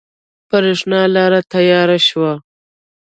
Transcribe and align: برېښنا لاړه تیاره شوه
برېښنا 0.49 1.01
لاړه 1.15 1.39
تیاره 1.53 1.97
شوه 2.07 2.33